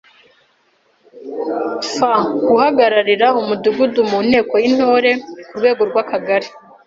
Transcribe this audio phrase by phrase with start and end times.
[1.95, 1.97] f.
[2.47, 5.11] Guhagararira Umudugudu mu Nteko y’Intore
[5.47, 6.47] ku rwego rw’Akagari;